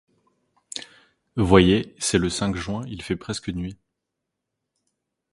Voyez, 1.35 1.93
c'est 1.99 2.17
le 2.17 2.31
cinq 2.31 2.55
juin, 2.55 2.83
il 2.87 3.03
fait 3.03 3.15
presque 3.15 3.49
nuit. 3.49 3.77